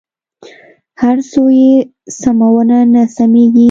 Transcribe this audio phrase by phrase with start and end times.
[0.97, 1.73] که هر څو یې
[2.19, 3.59] سمومه نه سمېږي.